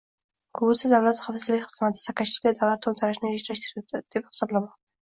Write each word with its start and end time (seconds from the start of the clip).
Gruziya 0.59 0.89
Davlat 0.93 1.21
xavfsizlik 1.25 1.67
xizmati 1.73 2.03
Saakashvili 2.07 2.57
davlat 2.63 2.85
to‘ntarishini 2.89 3.37
rejalashtiryapti 3.39 4.07
deb 4.19 4.33
hisoblamoqda 4.35 4.79